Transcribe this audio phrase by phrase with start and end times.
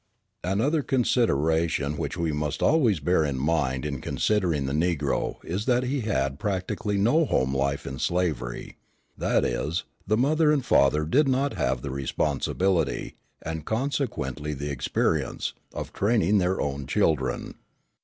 [0.43, 5.83] Another consideration which we must always bear in mind in considering the Negro is that
[5.83, 8.77] he had practically no home life in slavery;
[9.15, 15.53] that is, the mother and father did not have the responsibility, and consequently the experience,
[15.71, 17.53] of training their own children.